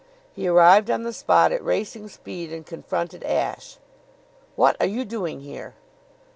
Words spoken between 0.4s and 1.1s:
arrived on